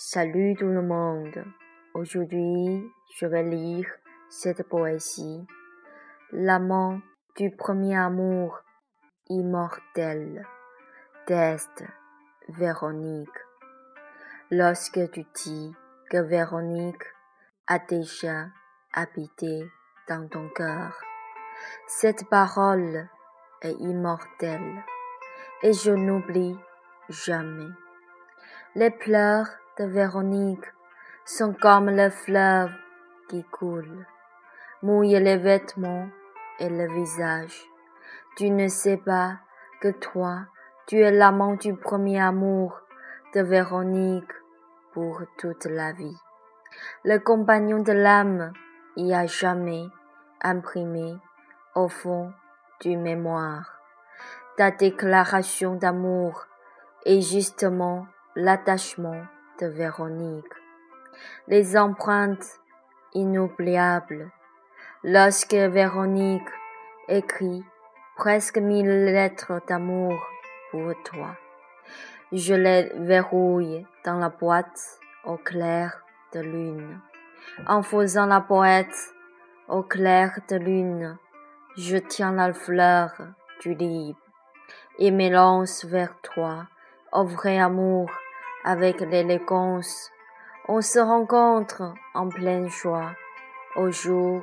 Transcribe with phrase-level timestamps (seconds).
[0.00, 1.44] Salut tout le monde.
[1.92, 3.84] Aujourd'hui, je vais lire
[4.28, 5.44] cette poésie.
[6.30, 7.00] L'amant
[7.34, 8.60] du premier amour
[9.28, 10.46] immortel
[11.26, 11.82] d'Est,
[12.48, 13.28] Véronique.
[14.52, 15.74] Lorsque tu dis
[16.12, 17.02] que Véronique
[17.66, 18.46] a déjà
[18.92, 19.68] habité
[20.08, 20.96] dans ton cœur,
[21.88, 23.08] cette parole
[23.62, 24.84] est immortelle
[25.64, 26.56] et je n'oublie
[27.08, 27.72] jamais.
[28.76, 30.64] Les pleurs de Véronique
[31.24, 32.72] sont comme le fleuve
[33.28, 34.06] qui coule,
[34.82, 36.08] mouille les vêtements
[36.58, 37.62] et le visage.
[38.36, 39.36] Tu ne sais pas
[39.80, 40.46] que toi,
[40.86, 42.80] tu es l'amant du premier amour
[43.34, 44.32] de Véronique
[44.94, 46.18] pour toute la vie.
[47.04, 48.52] Le compagnon de l'âme
[48.96, 49.86] y a jamais
[50.42, 51.16] imprimé
[51.76, 52.32] au fond
[52.80, 53.78] du mémoire.
[54.56, 56.46] Ta déclaration d'amour
[57.04, 59.22] est justement l'attachement
[59.66, 60.44] Véronique.
[61.46, 62.60] Les empreintes
[63.14, 64.30] inoubliables.
[65.04, 66.48] Lorsque Véronique
[67.08, 67.64] écrit
[68.16, 70.14] presque mille lettres d'amour
[70.70, 71.36] pour toi,
[72.32, 77.00] je les verrouille dans la boîte au clair de lune.
[77.66, 79.14] En faisant la poète
[79.68, 81.16] au clair de lune,
[81.76, 83.12] je tiens la fleur
[83.60, 84.18] du livre
[84.98, 86.66] et m'élance vers toi,
[87.12, 88.10] au vrai amour
[88.64, 90.10] avec l'élégance.
[90.68, 93.12] On se rencontre en pleine joie,
[93.76, 94.42] au jour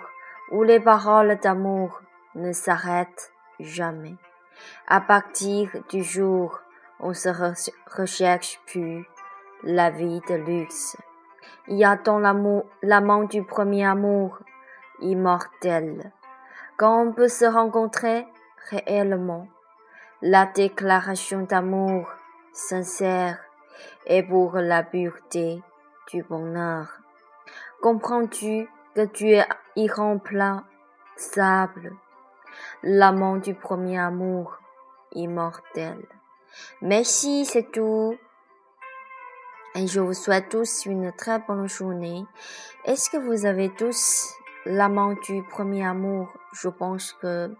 [0.51, 2.01] où les paroles d'amour
[2.35, 4.15] ne s'arrêtent jamais.
[4.87, 6.59] À partir du jour,
[6.99, 7.29] on se
[7.97, 9.05] recherche plus
[9.63, 10.97] la vie de luxe.
[11.67, 14.39] Y a-t-on l'amour, l'amant du premier amour,
[15.01, 16.11] immortel,
[16.77, 18.27] quand on peut se rencontrer
[18.69, 19.47] réellement,
[20.21, 22.09] la déclaration d'amour
[22.51, 23.44] sincère
[24.05, 25.61] et pour la pureté
[26.11, 26.87] du bonheur.
[27.81, 29.45] Comprends-tu que tu es
[29.75, 31.95] irremplaçable,
[32.83, 34.57] l'amant du premier amour
[35.13, 36.05] immortel.
[36.81, 38.17] Merci, c'est tout.
[39.75, 42.25] Et je vous souhaite tous une très bonne journée.
[42.85, 44.33] Est-ce que vous avez tous
[44.65, 46.31] l'amant du premier amour?
[46.53, 47.53] Je pense que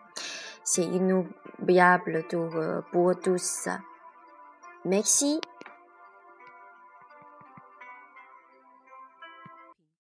[0.64, 2.56] c'est inoubliable pour,
[2.92, 3.68] pour tous.
[4.86, 5.42] Merci.